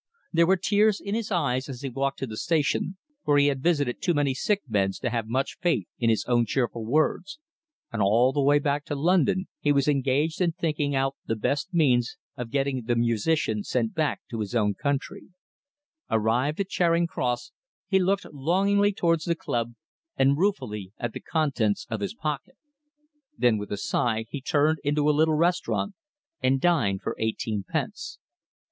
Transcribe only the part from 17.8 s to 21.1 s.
he looked longingly towards the club, and ruefully